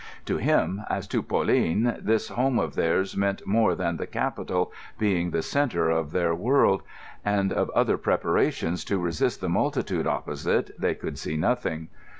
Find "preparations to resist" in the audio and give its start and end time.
7.99-9.41